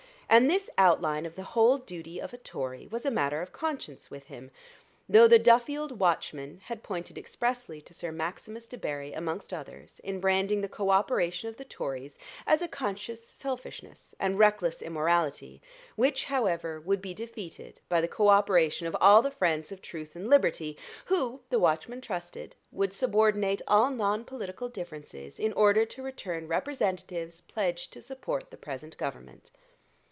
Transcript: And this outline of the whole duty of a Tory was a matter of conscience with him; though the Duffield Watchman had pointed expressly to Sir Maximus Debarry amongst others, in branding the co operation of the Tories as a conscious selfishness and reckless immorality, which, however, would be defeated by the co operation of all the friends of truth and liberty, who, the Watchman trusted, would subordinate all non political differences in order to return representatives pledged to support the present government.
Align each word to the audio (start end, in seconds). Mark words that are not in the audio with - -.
And 0.33 0.49
this 0.49 0.69
outline 0.77 1.25
of 1.25 1.35
the 1.35 1.43
whole 1.43 1.77
duty 1.77 2.17
of 2.17 2.33
a 2.33 2.37
Tory 2.37 2.87
was 2.87 3.05
a 3.05 3.11
matter 3.11 3.41
of 3.41 3.51
conscience 3.51 4.09
with 4.09 4.27
him; 4.27 4.49
though 5.09 5.27
the 5.27 5.37
Duffield 5.37 5.99
Watchman 5.99 6.59
had 6.63 6.83
pointed 6.83 7.17
expressly 7.17 7.81
to 7.81 7.93
Sir 7.93 8.13
Maximus 8.13 8.65
Debarry 8.65 9.11
amongst 9.11 9.51
others, 9.53 9.99
in 10.05 10.21
branding 10.21 10.61
the 10.61 10.69
co 10.69 10.89
operation 10.89 11.49
of 11.49 11.57
the 11.57 11.65
Tories 11.65 12.17
as 12.47 12.61
a 12.61 12.69
conscious 12.69 13.21
selfishness 13.27 14.15
and 14.21 14.39
reckless 14.39 14.81
immorality, 14.81 15.61
which, 15.97 16.23
however, 16.23 16.79
would 16.79 17.01
be 17.01 17.13
defeated 17.13 17.81
by 17.89 17.99
the 17.99 18.07
co 18.07 18.29
operation 18.29 18.87
of 18.87 18.95
all 19.01 19.21
the 19.21 19.31
friends 19.31 19.69
of 19.69 19.81
truth 19.81 20.15
and 20.15 20.29
liberty, 20.29 20.77
who, 21.07 21.41
the 21.49 21.59
Watchman 21.59 21.99
trusted, 21.99 22.55
would 22.71 22.93
subordinate 22.93 23.61
all 23.67 23.89
non 23.91 24.23
political 24.23 24.69
differences 24.69 25.37
in 25.41 25.51
order 25.51 25.83
to 25.87 26.01
return 26.01 26.47
representatives 26.47 27.41
pledged 27.41 27.91
to 27.91 28.01
support 28.01 28.49
the 28.49 28.55
present 28.55 28.97
government. 28.97 29.51